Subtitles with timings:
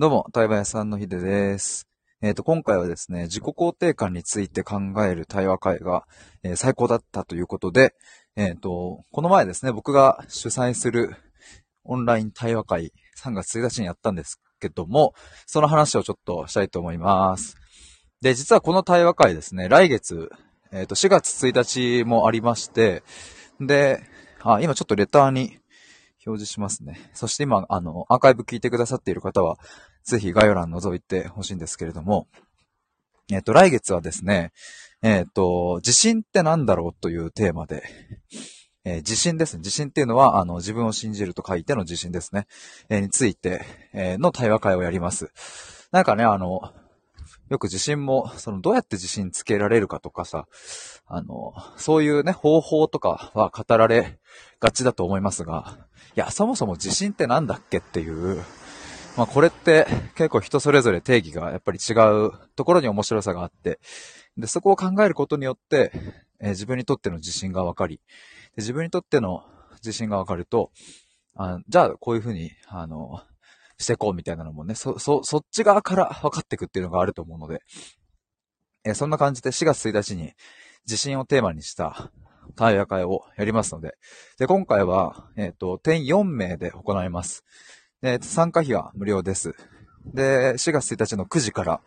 [0.00, 1.88] どうも、対話屋さんのひでです。
[2.22, 6.04] えっ、と、今回はですね、自己肯定感について考える対話会が、
[6.44, 7.96] えー最高だったということで、
[8.36, 11.16] えっ、と、この前ですね、僕が主催する
[11.82, 15.14] オンライン対話会、3月1日にやったんですけども、
[15.46, 17.56] その話をちょっとしたいと思います。
[18.20, 20.30] で、実はこの対話会ですね、来月、
[20.70, 23.02] えっ、と、4月1日もありまして、
[23.58, 24.04] で、
[24.42, 25.58] あ、今ちょっとレターに
[26.28, 27.10] 表示しますね。
[27.14, 29.58] そして今、あの、アーカイブ聞いてくださっている方は、
[30.04, 32.28] ぜひ概要欄覗いてほしいんですけれども、
[33.30, 34.52] えっ、と、来月はですね、
[35.02, 37.82] えっ、と、自信って何だろうというテーマで、
[38.84, 39.58] えー自信ですね。
[39.58, 42.46] 自信っていうのは、あの、自分を信じると書いての自信ですね。
[42.88, 45.30] えーについて、えーの対話会をやります。
[45.90, 46.72] なんかね、あの、
[47.50, 50.46] よく自信も、その、どうやって自信つけられるかとかさ、
[51.06, 54.18] あの、そういうね、方法とかは語られ
[54.60, 55.87] がちだと思いますが、
[56.18, 58.42] や、そもそも自信ってなんだっけっていう、
[59.16, 61.92] まあこれって結構人それぞれ定義がやっぱり違
[62.26, 63.80] うところに面白さがあって、
[64.36, 65.92] で、そこを考えることによって、
[66.40, 68.02] えー自分にとっての自信が分かり、で
[68.58, 69.44] 自分にとっての
[69.76, 70.70] 自信が分かると、
[71.34, 73.22] あじゃあこういうふうに、あの、
[73.78, 77.62] してこうみたいなのもね、そ、そ、そっち側から分かっていくっていうのがあると思うので、
[78.84, 80.32] えーそんな感じで4月1日に
[80.86, 82.10] 自信をテーマにした
[82.56, 83.96] 対話会をやりますので、
[84.38, 87.44] で、今回は、えっ、と、点4名で行います。
[88.02, 89.54] で、参加費は無料です。
[90.14, 91.80] で、4月1日の9時から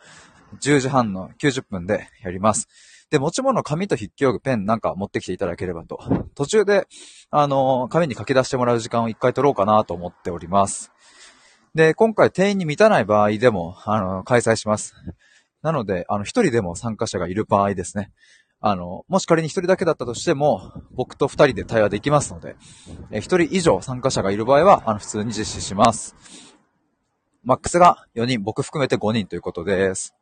[0.61, 2.67] 10時半の90分でやります。
[3.09, 5.99] で、持ち物、紙と筆記用具、ペンなんか持ってきていただければと。
[6.33, 6.87] 途中で、
[7.29, 10.91] あの、紙に書き出してもらう時間を一回取ろうかなと思っております。
[11.75, 14.93] で、今回定員に満たない場合でも、あの、開催します。
[15.61, 18.11] なので、あの、一人でも参加者がいる場合ですね。
[18.63, 22.55] あの、もし仮に一人だけだったとしても、僕と二人で対話できますので、
[23.11, 26.15] 一人以上参加者がいる場合は、あの、普通に実施します。
[27.43, 30.13] マックスが4人、僕含めて5人ということです。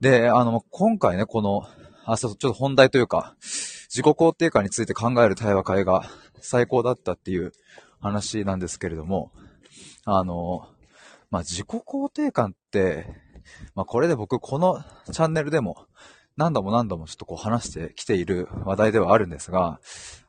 [0.00, 1.66] で、あの、今回ね、この、
[2.06, 6.08] あ、そう、ちょっと本題というか、自己肯定感について考える対話会が
[6.40, 7.52] 最高だったっていう
[8.00, 9.30] 話なんですけれども、
[10.06, 10.68] あの、
[11.30, 13.06] まあ、自己肯定感って、
[13.74, 14.82] まあ、これで僕、この
[15.12, 15.86] チャンネルでも、
[16.36, 19.80] 何度も何度もちょっとこう話してきている話題ではあるんですが、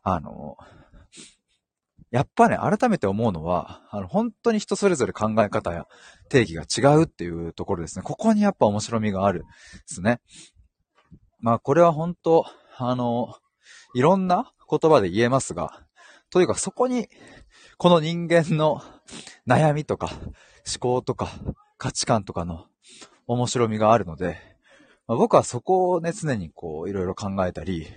[0.04, 0.58] あの、
[2.10, 5.88] やっぱね、改めて思うのは、あの、本当に人それぞれ考え方や
[6.30, 8.04] 定義が違うっていうところですね。
[8.04, 9.46] ここにやっぱ面白みがあるで
[9.88, 10.22] すね。
[11.40, 12.46] まあ、これは本当、
[12.78, 13.36] あの、
[13.94, 15.84] いろんな言葉で言えますが、
[16.30, 17.10] というかそこに、
[17.78, 18.82] この人間の
[19.46, 20.10] 悩みとか、
[20.66, 21.30] 思考とか、
[21.78, 22.66] 価値観とかの
[23.28, 24.38] 面白みがあるので、
[25.08, 27.88] まあ、僕はそこをね、常にこう、いろいろ考えたり、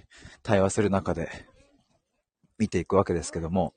[0.43, 1.29] 対話する中で
[2.59, 3.75] 見ていくわけですけども、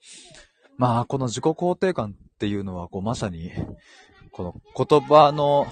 [0.77, 3.51] まあ、この自己肯定感っていうのは、こう、まさに、
[4.31, 5.67] この言葉の、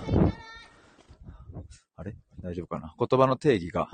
[1.95, 2.16] あれ？
[2.41, 2.95] 大丈夫かな？
[2.97, 3.89] 言葉の定義が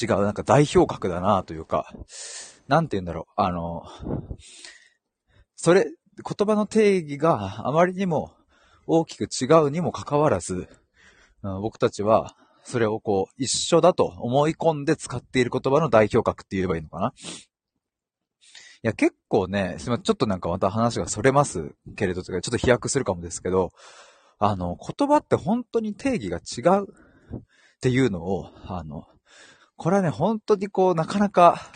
[0.00, 1.90] 違う、なんか代表格だなというか、
[2.68, 3.84] なんて言うんだろう、あの、
[5.56, 8.34] それ、言葉の定義があまりにも
[8.86, 10.68] 大きく違うにもかかわらず、
[11.60, 17.08] 僕たちは、それをこう、一緒だと思い込んで使っている言葉の代表格って言えばいいのかな？
[17.08, 17.12] い
[18.82, 23.70] や、結構ね、すみません、ちょっとなんかまた話がそれますけれどとか、ちょっと飛躍するかもですけど、
[24.38, 27.40] あの、言葉って本当に定義が違うっ
[27.80, 29.06] ていうのを、あの、
[29.76, 31.70] これはね、本当にこう、なかなか、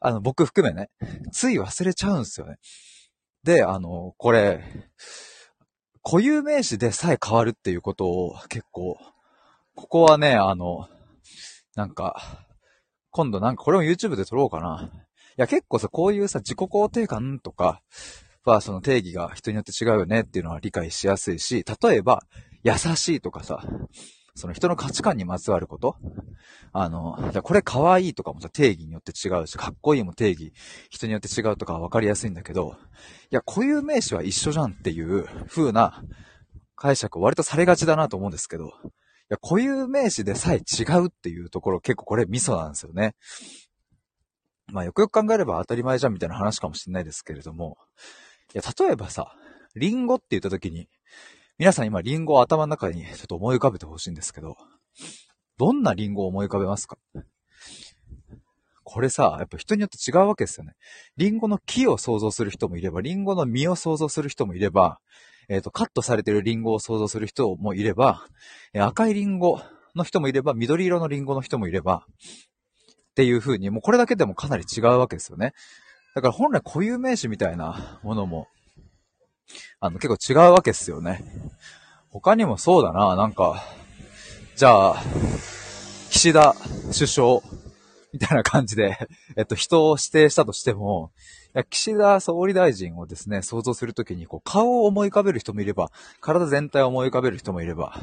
[0.00, 0.90] あの、僕含めね、
[1.32, 2.56] つい忘れちゃうんですよね。
[3.42, 4.64] で、あの、これ、
[6.02, 8.98] 固有名詞でさえ変わるっていうことを結構、
[9.74, 10.88] ここはね、あの、
[11.76, 12.46] なんか、
[13.10, 14.90] 今度なんかこれも YouTube で撮ろうかな。
[14.92, 15.00] い
[15.36, 17.82] や結構さ、こういうさ、自己肯定感とか
[18.44, 22.22] はその定義が人によって違うよねっていうのは理解しやすいし、例えば、
[22.62, 23.62] 優しいとかさ、
[24.34, 25.96] その人の価値観にまつわること？
[26.72, 30.52] あの、じゃこれ可愛いとかもさ、定義によって違うし、かっこいいも定義、
[30.88, 32.76] 人によって違うとかは分かりやすいんだけど、
[33.30, 36.02] いや、固有名詞は一緒じゃんっていう風な
[36.76, 38.70] 解釈を割とされがちだなと思うんですけど、い
[39.28, 43.14] や、固有名詞でさえ違うっていうところ結構これミソなんですよね。
[44.72, 47.76] まあよくよく考えれば当たり前じゃんみたいな話かもしれないですけれども、
[48.54, 49.34] いや、例えばさ、
[49.74, 50.88] リンゴって言った時に、
[51.60, 54.56] 皆さん今リンゴを頭の中にちょっと思い浮かべてほしいんですけど、
[55.58, 56.96] どんなリンゴを思い浮かべますか？
[58.82, 60.72] これさ、やっぱ人によって違うわけですよね。
[61.18, 65.00] リンゴの木を想像する人もいれば、リンゴの実を想像する人もいれば、
[65.50, 68.24] えっ、と、カットされてるリンゴを想像する人もいれば、
[68.72, 69.60] え赤いリンゴ
[69.94, 75.52] の人もいれば、緑色のリンゴの人もいれば、っていう風に、もうこれだけでもかなり違うわけですよね。
[76.14, 78.48] だから本来固有名詞みたいなものも
[79.80, 81.24] あの、結構違うわけっすよね。
[82.10, 83.62] 他にもそうだな、なんか、
[84.56, 85.02] じゃあ、
[86.10, 86.54] 岸田
[86.92, 87.40] 首相、
[88.12, 88.98] みたいな感じで、
[89.36, 91.12] えっと、人を指定したとしても、
[91.54, 98.00] いや岸田総理大臣をですね、想像するときに、こう、顔を思い浮かべる人もいれば、体全体を思い浮かべる人もいれば、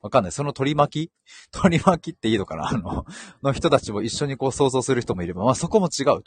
[0.00, 0.32] わかんない。
[0.32, 1.12] その取り巻き？
[1.50, 2.68] 取り巻きっていいのかな？
[2.68, 3.04] あの、
[3.42, 6.24] の人たちも一緒にこう想像する人もいれば、まあそこも違うと。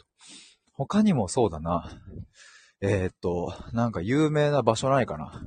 [0.74, 1.90] 他にもそうだな。
[2.80, 5.42] えー、っと、なんか有名な場所ないかな。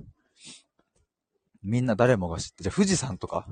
[1.61, 3.45] みんな誰もが知って、じゃ富士山とか。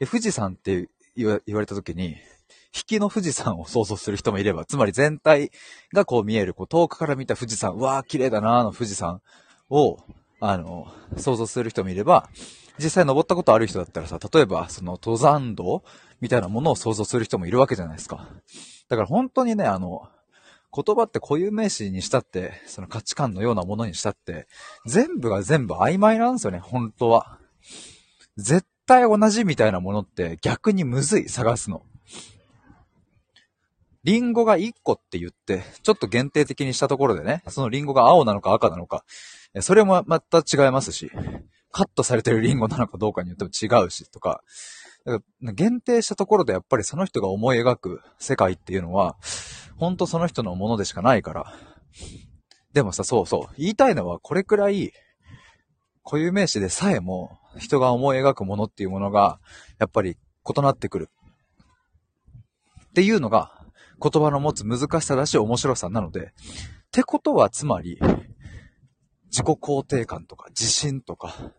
[0.00, 2.16] 富士山って言われたときに、
[2.74, 5.50] 引きの富士山を想像する人もいれば、つまり全体
[5.92, 9.20] がこう見える、こう遠くから見た富士山、うわー綺麗だなーの富士山
[9.70, 9.98] を、
[10.40, 12.28] あの、想像する人もいれば、
[12.78, 15.84] 実際登ったことある人だったらさ、例えばその登山道
[16.20, 18.28] みたいなものを想像する人もいるわけじゃないですか。
[18.88, 20.08] だから本当にね、あの、
[20.74, 24.48] 言葉って固有名詞にしたって、その価値観のようなものにしたって、
[24.86, 27.38] 全部が全部曖昧なんですよね、本当は。
[28.36, 31.82] 絶対同じみたいなものって逆にむずい、探すの。
[34.02, 39.04] リンゴが1個って言って、ちょっと限定的にしたところでね、そのリンゴが青なのか赤なのか、
[39.60, 41.10] それもまた違いますし、
[41.70, 44.42] カットされてるリンゴなのかどうかによっても違うし、とか、
[45.04, 49.16] だか限定したところでやっぱりその人が思い描く世界っていうのは、
[49.76, 51.54] ほんとその人のものでしかないから。
[52.72, 53.54] でもさ、そうそう。
[53.58, 54.92] 言いたいのはこれくらい、
[56.04, 59.40] 固有名詞でさえも人が思い描くものっていうものが、
[59.78, 60.16] やっぱり
[60.48, 61.10] 異なってくる。
[62.88, 63.52] っていうのが、
[64.00, 66.30] 言葉の持つ難しさだし面白さなので、っ
[66.90, 67.98] てことはつまり、
[69.30, 71.52] 自己肯定感とか自信とか、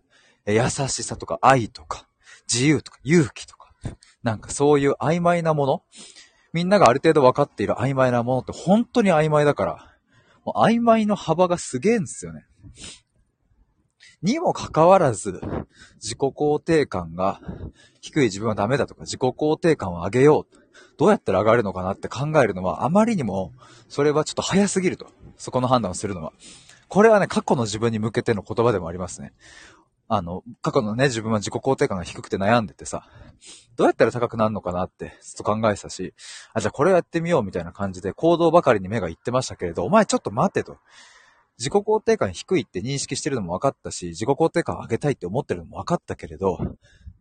[0.46, 2.08] 優しさとか愛とか、
[2.52, 3.72] 自由とか勇気とか、
[4.24, 5.84] なんかそういう曖昧なもの、
[6.54, 9.96] みんながある程度分かっている曖昧なものって本当に曖昧だから、
[10.46, 12.46] もう曖昧の幅がすげえんですよね。
[14.22, 15.42] にもかかわらず、
[15.96, 17.42] 自己肯定感が
[18.02, 20.56] 低い自分はダメだとか、自己肯定感を上げよう。
[20.98, 23.54] どうやったら上がるのかなって考えるのは、あまりにも、
[23.90, 25.08] それはちょっと早すぎると。
[25.38, 26.34] そこの判断をするのは。
[26.88, 29.34] これはね、過去の自分に向けての言葉でもありますね。
[30.08, 33.08] あの、過去のね、自分は自己肯定感が低くて悩んでてさ、
[33.76, 36.14] どうやったら高くなるのかなってずっと考えてたし、
[36.54, 40.78] あ、じゃあこれをやってみようみたいな感じで行動ばかりに目がいってましたけれど、お前ちょっと待てと。
[41.58, 46.60] 自己肯定感低いって認識してるのも分かったし、自己肯定感を上げたいって思ってるのも分かったけれど、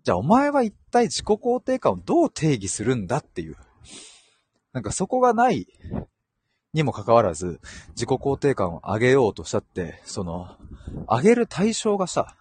[0.03, 3.57] じゃあお前は一体自己肯定感をどう定義するんだっていう。
[4.73, 5.69] なんかそこがない
[6.73, 7.61] にもかかわらず、
[7.91, 10.57] 自己肯定感を上げようとしたって、その、
[11.09, 12.37] 上げる対象がさ、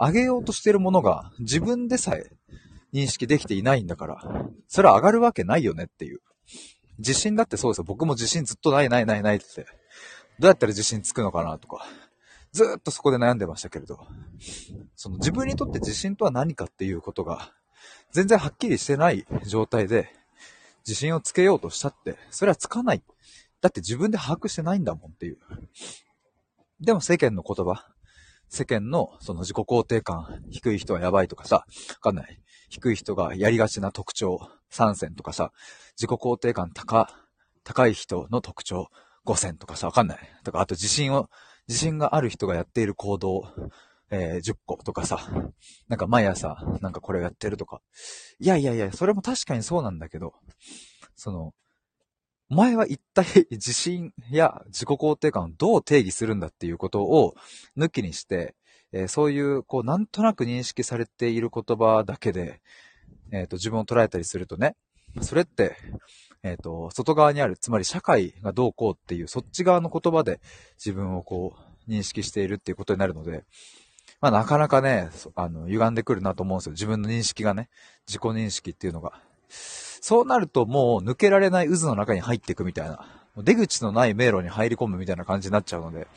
[0.00, 2.32] 上げようとしてるものが自分でさえ
[2.92, 6.20] 認識できていないんだから、それは上がるわけないよねっていう。
[6.98, 7.84] 自信だってそうですよ。
[7.84, 9.66] 僕も自信ずっとないないないないって。
[10.38, 11.86] どうやったら自信つくのかなとか。
[12.52, 14.06] ずっとそこで悩んでましたけれど。
[14.96, 17.52] その自分にとって自信とは何かっていうことが、
[18.12, 20.12] 全然はっきりしてない状態で、
[20.86, 23.02] 自信をつけようとしたって、それはつかない。
[23.60, 25.38] だって自分で把握してないんだもんっていう。
[26.80, 27.86] でも世間の言葉、
[28.50, 31.64] 世間のその自己肯定感低い人はやばいとかさ、わ
[32.00, 32.40] かんない。
[32.68, 34.40] 低い人がやりがちな特徴
[34.72, 35.52] 3選とかさ、
[35.96, 37.08] 自己肯定感高、
[37.62, 38.88] 高い人の特徴
[39.24, 40.18] 5選とかさ、わかんない。
[40.44, 41.30] とか、あと自信を、
[41.68, 43.44] 自信がある人がやっている行動、
[44.10, 45.30] えー、10個とかさ、
[45.88, 47.80] なんか毎朝、なんかこれをやってるとか。
[48.40, 50.34] いやいやいや、それも確かにそうなんだけど、
[51.14, 51.52] その、
[52.50, 57.36] お前は一体自信や自己肯定感をどう定義するんだっていうことを
[57.78, 58.56] 抜きにして、
[58.92, 62.60] えー、そういう、こう、なんとなく認識されている言葉だけで、
[63.30, 64.74] えっ、ー、と、自分を捉えたりするとね、
[65.20, 65.76] それって、
[66.42, 70.40] えっ、ー、と、外側にある、つまり社会がどうこうっていう、そっち側の言葉で
[70.76, 71.54] 自分をこ
[71.86, 73.44] う、認識しているっていうことになるので、
[74.20, 76.72] まあなかなかね、あの、歪んでくるなと思うんですよ。
[76.72, 77.68] 自分の認識がね、
[78.08, 79.20] 自己認識っていうのが。
[80.00, 86.08] そうなるともう抜けられない渦の中に入っていくみたいな、出口のない迷路に入り込むみたいな感じになっちゃうので、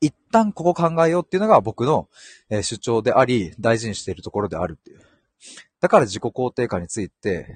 [0.00, 2.08] 一旦ここ考えようっていうのが僕の、
[2.62, 5.00] 主張であり、大事にしているところであるっていう。
[5.80, 7.54] だから自己肯定感について、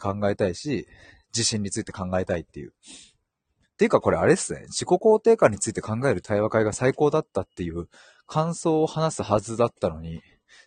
[0.00, 0.86] 考えたいし、
[1.32, 2.70] 自信について考えたいっていう。
[2.70, 4.62] っていうかこれあれっすね。
[4.62, 7.88] 自己肯定感について考える対話会が最高だったっていう
[8.26, 10.20] 感想を話すはずだったのに、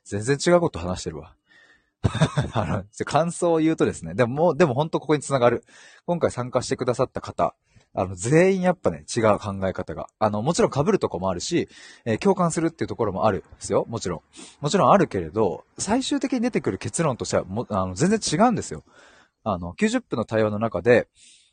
[0.06, 1.36] 全然違うこと話してるわ。
[2.54, 5.64] あの、感想を言うとですね、でももう、でも本当ここに繋がる。
[6.06, 7.56] 今回参加してくださった方、
[7.94, 10.08] あの、全員やっぱね、違う考え方が。
[10.18, 11.68] あの、もちろん被るとこもあるし、
[12.06, 13.86] えー、共感するっていうところもあるんですよ。
[13.90, 14.22] もちろん。
[14.62, 18.84] もちろんあるけれど、最終的に出てくる結論としては、も、あの、全然違うんですよ。
[19.44, 21.10] あの、90分の対話の中で、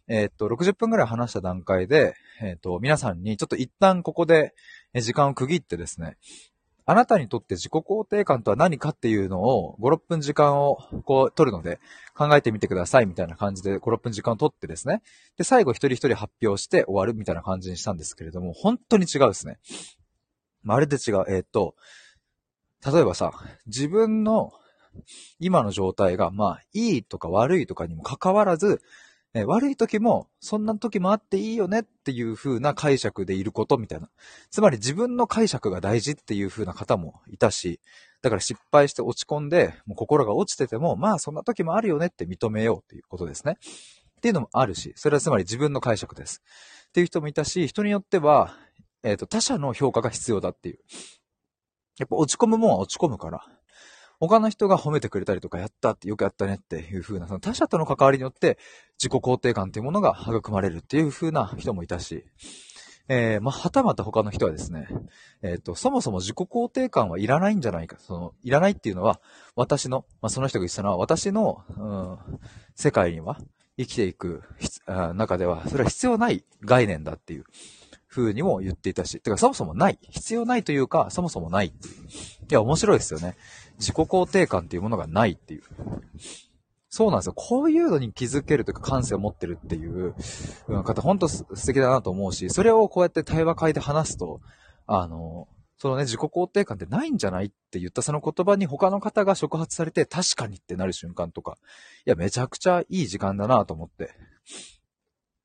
[0.06, 4.54] えー、っと、60分くらい話した段階で、えー、っと、皆さんにちょっと一旦ここで、
[4.94, 6.16] 時間を区切ってですね、
[6.90, 11.80] あなたにとって自己肯定感とは何かっていうのを5、6分時間をこう取るので
[12.16, 15.02] 考えてみてくださいみたいな感じで5、6分時間を取ってですね。
[15.36, 19.58] で、最後一人一人発表して終わるみたいな感じにしたんですけれども、本当に違うですね。
[20.62, 21.26] まるで違う。
[21.28, 21.74] えー、っと、
[22.90, 23.32] 例えばさ、
[23.66, 24.54] 自分の
[25.40, 28.80] 今の状態が、まあ、いいとか悪いとかにも関わらず、
[29.34, 34.08] え悪い時も、そんな時もあっていいよねっていう風な解釈でいることみたいな。
[34.50, 37.80] つまり自分の解釈が大事っていう風な方もいたし、
[38.22, 43.58] だから失敗して落ち込んで、もう心が落ちてても、まあそんな時もあるよねって認めようっていうことですね。
[44.18, 46.42] っていうのもあるし、それはつまり自分の解釈です。
[46.88, 48.56] っていう人もいたし、人によっては、
[49.02, 50.78] えっ、ー、と、他者の評価が必要だっていう。
[51.98, 53.44] やっぱ落ち込むもんは落ち込むから、
[54.20, 58.58] 他の人が褒めてくれたりとか、やったって、よくやったねっていう風な、その他者との関わりによって
[58.98, 62.24] 自己肯定感っていうものが育まれるっていう風な人もいたし、
[63.08, 64.86] えー、まあ、はたまた他の人はですね、
[65.42, 67.96] えっ、ー、と、そもそも自己肯定感はいらないんじゃないか。
[67.98, 69.20] その、いらないっていうのは、
[69.56, 71.82] 私の、まあ、その人が言ってたのは、私の、う
[72.34, 72.40] ん、
[72.74, 73.38] 世界には、
[73.78, 74.42] 生きていく
[75.14, 77.44] 中では、それは必要ない概念だっていう
[78.08, 79.98] 風にも言っていたし、てかそもそもない。
[80.10, 81.94] 必要ないというか、そもそもないっていう。
[82.50, 83.36] いや、面白いですよね。
[83.78, 85.62] 自己肯定感っていうものがないっていう。
[86.90, 87.32] そうなんですよ。
[87.34, 90.14] こういうのに気づけるというか感性を持ってるっていう
[90.84, 94.40] 方、ほんと素敵だなと思うし、それをこうやって対話会で話すと、
[94.86, 101.58] あの、そのね、自己肯定感ってないんじゃないって言ったその言葉に他の方が触発されて確かにってなる瞬間とか、
[102.06, 104.12] いや、めちゃくちゃいい時間だなと思って。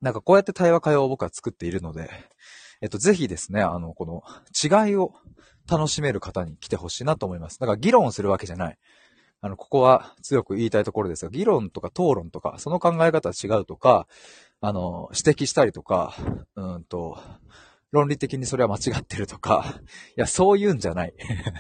[0.01, 2.09] なんかこうやって対話会を僕は作っているので、
[2.81, 4.23] えっと、ぜひですね、あの、この
[4.61, 5.13] 違いを
[5.69, 7.59] 楽しめる方に来てほしいなと思います。
[7.59, 8.77] だから議論するわけじゃない。
[9.41, 14.07] あの、ここは強く言いたいところですが、議論とか討論とか、その考え方は違うとか、
[14.61, 16.15] あの、指摘したりとか、
[16.55, 17.17] うんと、
[17.91, 19.81] 論理的にそれは間違ってるとか、
[20.17, 21.13] いや、そういうんじゃない。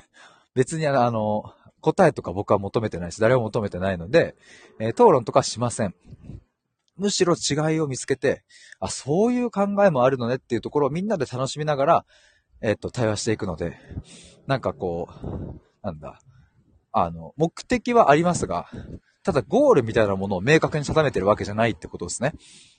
[0.55, 4.35] 別にあの、答えとか僕は求めてないし、誰も求めてないので、
[4.79, 5.93] えー、討論とかしません。
[6.95, 8.43] むしろ違いを見つけて、
[8.79, 12.05] あ、そういう考えもあるのねっていうところをみんなで楽しみながら、
[12.63, 13.77] えっと、対話していくので、
[14.47, 16.19] なんかこう、なんだ、
[16.93, 18.67] あの、目的はありますが、
[19.21, 22.33] ただゴールみたいなものを明確に定めてるわけじゃないってことですね。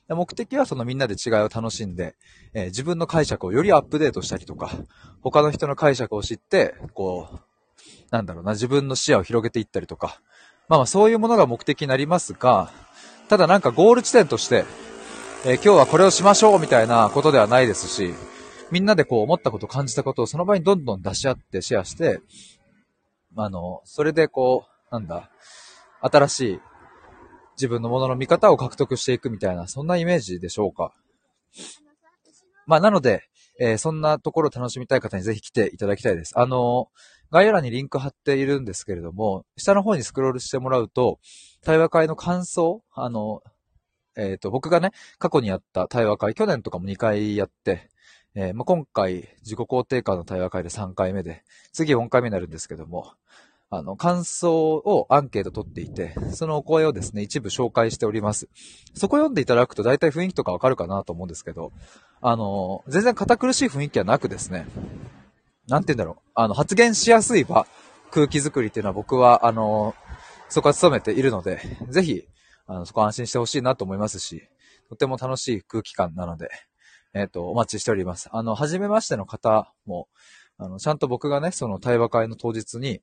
[0.08, 2.16] 目的はそのみんなで違いを楽しんで、
[2.54, 4.70] えー、自分の解釈をよりアップデートしたりとか、
[5.22, 7.38] 他の人の解釈を知って、こう、
[8.10, 10.20] なんだろうな、自分の視野を広げていったりとか、
[10.68, 12.72] まあまあそういうものが目的になりますが、
[13.28, 14.64] ただなんかゴール地点として、
[15.44, 18.14] えー、今日はこれをしましょうみたいなことではないですし、
[18.74, 22.18] みんなでこう思ったこと、感じたことをその場にどんどん出し合ってシェアして、
[23.36, 25.30] あの、それでこう、なんだ、
[26.00, 26.60] 新しい
[27.56, 30.92] 自分のものの見方を獲得していくみたいな、そんなイメージでしょうか。
[32.66, 33.22] まあ、なので、
[33.60, 36.32] えー、そんなところを楽しみたい方にぜひ来ていただきたいです。
[36.36, 36.88] あの、
[37.30, 41.20] 概要欄にリンク貼っているんですけれども、下の方にスクロールしてもらうと、
[41.62, 43.40] 対話会の感想、あの、
[44.16, 44.90] えっ、ー、と、僕がね、
[45.20, 47.88] 過去にやった対話会、去年とかも2回やって、
[48.36, 53.12] えー、まあ、今回、自己肯定感の対話会で3回目で、次4回目になるんですけども、
[53.70, 58.48] あの、感想をアンケート取っていて、そのお声をですね、一部紹介しております。
[58.94, 61.72] そこ読んでいただくと大体雰囲気とかわかるかなと思うんですけど、
[62.20, 64.66] あの、全然堅苦しい雰囲気はなくですね、
[65.68, 67.68] なんて言うんだろう、あの、発言しやすい場、
[68.10, 69.94] 空気づくりっていうのは僕は、あの、
[70.48, 72.24] そこは努めているので、ぜひ、
[72.66, 74.42] あの、そこ安心してほしいなと思いますし、
[74.88, 76.50] とても楽しい空気感なので、
[77.14, 78.28] えっ、ー、と、お待ちしております。
[78.32, 80.08] あの、初めましての方も、
[80.58, 83.00] あの、ちゃんと僕がね、その対話会の当日に、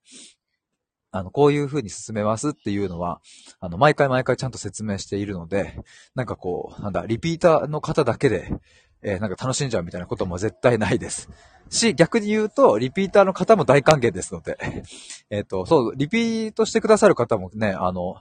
[1.11, 3.21] あの、こういう風に進めますっていうのは、
[3.59, 5.75] あの、毎回毎回ちゃんと説明しているので、
[6.15, 8.49] なんかこう、なんだ、リピーターの方だけで、
[9.03, 11.29] えー、なんか楽しんじゃうみたいなことも絶対ないです。
[11.69, 14.57] し、逆に言うと、リピーターの方も大歓迎ですので、
[15.29, 18.17] えっと、そう、リピートしてくださる方もね、あの、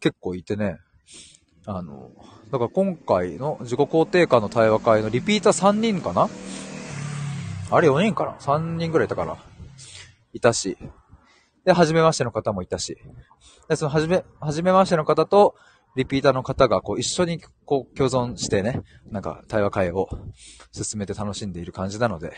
[0.00, 0.78] 結構いてね、
[1.66, 2.12] あの、
[2.52, 6.28] だから今回の自己肯定感の対話会のリピーター3人かな？
[7.70, 9.36] あれ4人かな ?3 人ぐらいいたから。
[10.32, 10.78] いたし。
[11.64, 12.96] で、初めましての方もいたし。
[13.68, 15.56] で、その初め、初めましての方と、
[15.96, 20.08] リピーターの方がこう一緒にこう共存してね、なんか対話会を
[20.70, 22.34] 進めて楽しんでいる感じなので、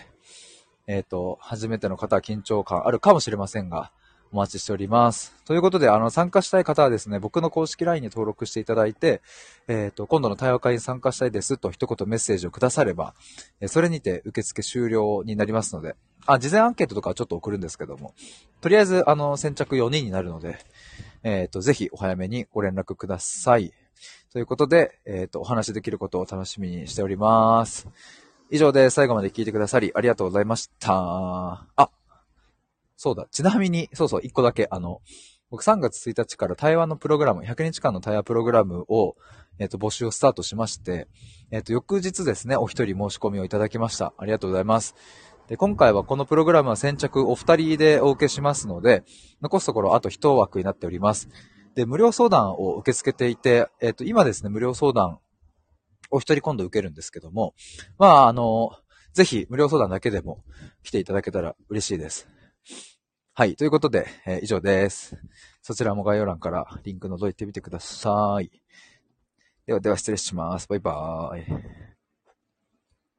[0.87, 3.93] えっ、ー、と、初めての方は緊張感あるかもしれませんが、
[4.33, 5.35] お待ちしております。
[5.45, 9.23] ということで、あの、参加したい方はですね、僕の公式 LINE に登録していただいて、
[9.69, 13.15] えっ、ー、と、今度の対話会に参加したいですと一言メッセージをくだされば、
[13.67, 18.15] それにて受付終了になりますので、あ、事前アンケートとかはちょっと送るんですけども、
[18.61, 20.59] とりあえず、あの、先着4人になるので、
[21.23, 23.73] えっ、ー、と、ぜひお早めにご連絡ください。
[24.33, 27.89] ということで、えっ、ー、と、お話できることを楽しみにしております。
[28.51, 31.67] 以上で最後まで聞いてくださりありがとうございました。
[31.77, 31.91] あ、
[32.99, 33.29] そうだ。
[33.31, 35.01] ちなみに、そうそう、一個だけ、あの、
[35.51, 39.15] 僕3月1日から対話のプログラム、100日間の対話プログラムを、
[39.61, 41.07] えっ、と、募集をスタートしまして、
[41.53, 44.15] えっ、と、翌日ですね、お一人申し込みをいただきました。
[44.19, 44.97] ありがとうございます。
[45.47, 49.05] で、今回はこのプログラムは先着お二人でお受けしますので、
[49.41, 51.29] 残すところあと一枠になっております。
[51.77, 55.21] で、無料相談を受け付けていて、えっ、と、今ですね、無料相談、
[56.11, 57.55] お一人今度受けるんですけども、
[57.97, 58.73] まあ、あの、
[59.13, 60.43] ぜひ無料相談だけでも
[60.83, 62.29] 来ていただけたら嬉しいです。
[63.35, 63.55] はい。
[63.57, 65.17] ということで、えー以上です。
[65.63, 68.51] そちらも概要欄からリンク覗いてみてください。
[69.67, 70.67] ではでは失礼します。
[70.69, 71.88] バイバーイ。